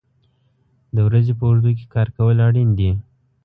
[0.95, 2.91] د ورځې په اوږدو کې کار کول اړین دي.